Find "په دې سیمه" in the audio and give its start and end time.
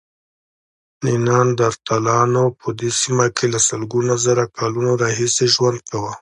2.59-3.27